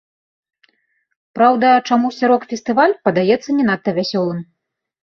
[1.35, 4.39] Праўда, чамусьці рок-фестываль падаецца не надта вясёлым.